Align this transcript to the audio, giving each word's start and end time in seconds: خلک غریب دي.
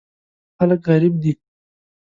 خلک 0.57 0.79
غریب 0.89 1.13
دي. 1.23 1.31